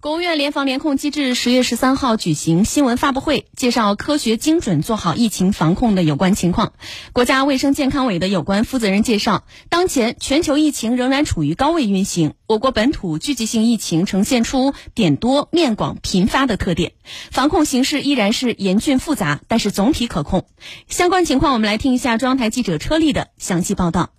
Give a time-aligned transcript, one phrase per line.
[0.00, 6.74] 国务院联防联控机制十月十三号举行新闻发布会，介绍科学精准做好疫情防控的有关情况。
[7.14, 16.92] 国家卫生健康委的有关负责人介绍，当前全球疫情仍然处于高位运行，我国本土聚集性疫情呈现出点多、面广、频发的特点，
[17.30, 20.46] 防控形势依然是严峻复杂，但是总体可控。
[20.86, 24.10] 相关情况，我们来听一下中央台记者车丽的详细报道。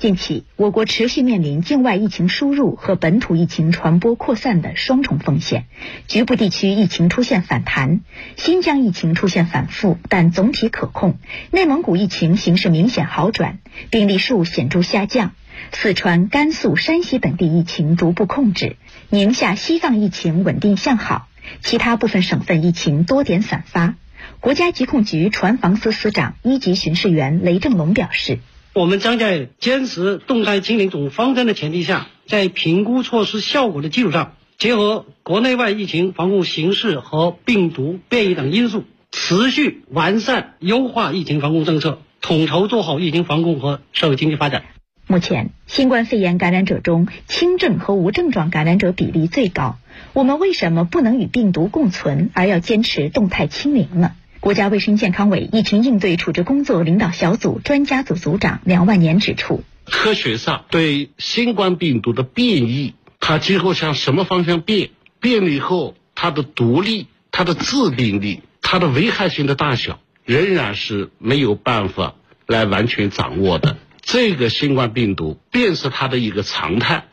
[0.00, 5.66] 近期，我国持续面临境外疫情输入和本土疫情传播扩散的双重风险，
[6.08, 8.00] 局部地区疫情出现反弹，
[8.38, 11.16] 新疆疫情出现反复，但总体可控；
[11.50, 13.58] 内蒙古疫情形势明显好转，
[13.90, 15.32] 病例数显著下降；
[15.70, 18.76] 四川、甘肃、山西等地疫情逐步控制，
[19.10, 21.28] 宁夏、西藏疫情稳定向好，
[21.60, 23.96] 其他部分省份疫情多点散发。
[24.40, 28.38] 国家疾控局船防司司长、一级巡视员雷正龙表示。
[28.72, 44.62] 我们将在坚持动态清零总方针的前提下，在评估措施效果的基础上，结合国内外疫情防控形势和病毒变异等因素，持续完善优化疫情防控政策，统筹做好疫情防控和社会经济发展。
[45.08, 49.78] 目前，新冠肺炎感染者中，轻症和无症状感染者比例最高。
[50.12, 54.12] 我们为什么不能与病毒共存，而要坚持动态清零呢？
[54.40, 64.88] 国家卫生健康委疫情应对处置工作领导小组专家组组长梁万年指出，科学上对新冠病毒的变异，它今后向什么方向变，
[65.20, 72.14] 变了以后它的毒力、它的致病力、它的危害性的大小，仍然是没有办法
[72.46, 73.76] 来完全掌握的。
[74.00, 77.04] 这个新冠病毒便是它的一个常态，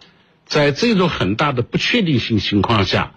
[0.45, 3.12] 在这种很大的不确定性情况下，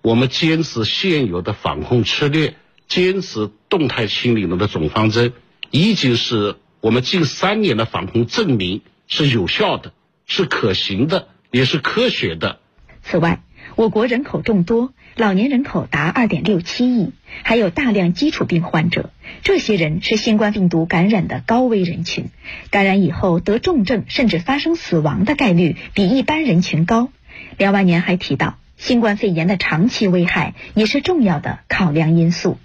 [0.00, 2.54] 我们坚持现有的防控策略。
[2.90, 5.32] 坚持动态清零的总方针，
[5.70, 9.92] 已经是我们近三年的防控证明是有效的，
[10.26, 12.58] 是可行的，也是科学的。
[13.02, 13.42] 此外，
[13.76, 17.12] 我国人口众多，老年人口达二点六七亿，
[17.44, 19.10] 还有大量基础病患者，
[19.44, 22.24] 这些人是新冠病毒感染的高危人群，
[22.72, 27.08] 感染以后得重症甚至发生死亡的概率比一般人群高。
[27.56, 32.58] 梁万年还提到，新冠肺炎的长期危害也是重要的考量因素。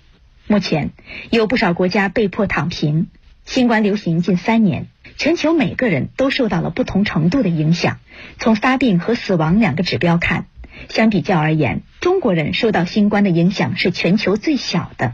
[0.47, 0.91] 目前
[1.31, 3.07] 有不少国家被迫躺平。
[3.45, 7.99] 新冠流行近三年，全球每个人都受到了不同程度的影响。
[8.39, 10.47] 从发病和死亡两个指标看，
[10.89, 15.13] 相比较而言，中国人受到新冠的影响是全球最小的。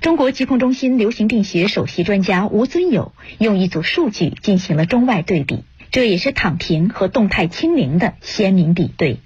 [0.00, 9.18] 中国疾控中心流行病学首席专家吴尊友用一组数据进行了中外对比，这也是躺平和动态清零的鲜明比对。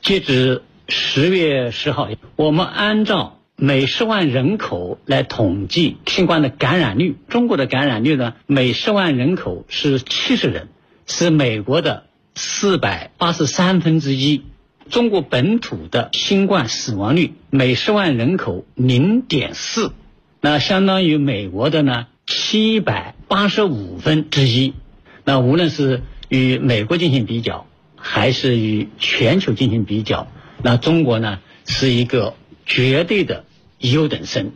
[0.00, 3.39] 截止十月十号，我们按照。
[3.62, 8.32] 每十万人口来统计新冠的感染率，中国的感染率呢？
[8.46, 10.68] 每十万人口是七十人，
[11.06, 12.04] 是美国的
[12.34, 14.44] 四百八十三分之一。
[14.88, 19.92] 中国本土的新冠死亡率每十万人口零点四，
[20.40, 24.72] 那相当于美国的呢七百八十五分之一。
[25.24, 26.00] 那无论是
[26.30, 30.28] 与美国进行比较，还是与全球进行比较，
[30.62, 32.32] 那中国呢是一个
[32.64, 33.44] 绝对的。
[33.80, 34.52] 优等生。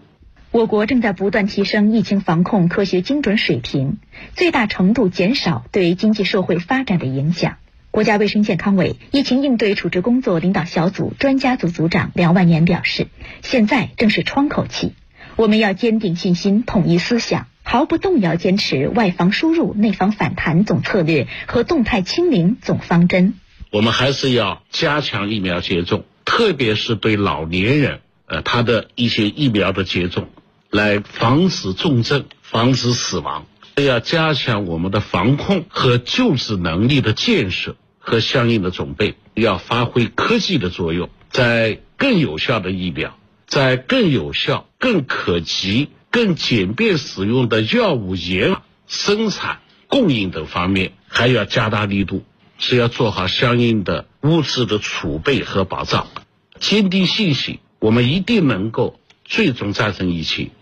[0.50, 3.98] 我国正在不断提升疫情防控科学精准水平，
[4.34, 7.56] 最大程度减少对经济社会发展的影响。
[7.90, 13.08] 国家卫生健康委疫情应对处置工作领导小组专家组组长梁万年表示
[13.42, 14.92] ：“现在正是窗口期，
[15.36, 23.34] 我们要坚定信心、统一思想，毫不动摇坚持外防输入、内防反弹总策略和动态清零总方针。
[23.72, 30.28] 我们还是要加强疫苗接种，特别是对老年人。”呃，他的一些疫苗的接种，
[30.70, 33.46] 来防止重症、防止死亡，
[33.76, 48.56] 要加强我们的防控和救治能力的建设和相应的准备，要发挥科技的作用，在更有效的疫苗、在更有效、更可及、更简便使用的药物研
[48.86, 52.24] 生产、供应等方面，还要加大力度，
[52.58, 56.08] 是要做好相应的物资的储备和保障，
[56.58, 57.58] 坚定信心。
[57.84, 60.52] 我们一定能够最终战胜疫情。